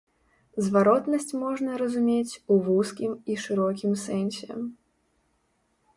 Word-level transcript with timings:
Зваротнасць 0.67 1.33
можна 1.43 1.75
разумець 1.83 2.33
у 2.55 2.59
вузкім 2.69 3.11
і 3.35 3.39
шырокім 3.45 3.91
сэнсе. 4.05 4.61